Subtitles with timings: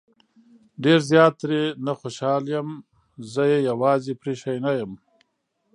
[0.83, 2.67] ډېر زيات ترې نه خوشحال يم
[3.31, 4.91] زه يې يوازې پرېښی نه يم